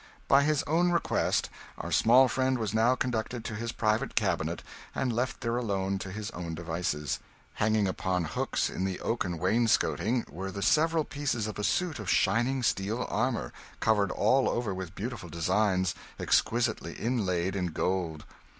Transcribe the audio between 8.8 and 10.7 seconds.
the oaken wainscoting were the